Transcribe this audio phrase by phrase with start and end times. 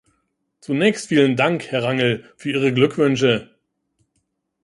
[0.61, 3.51] Zunächst vielen Dank, Herr Rangel, für Ihre Glückwünsche.